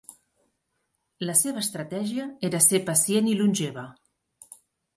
[1.29, 3.87] La seva estratègia era ser pacient i longeva.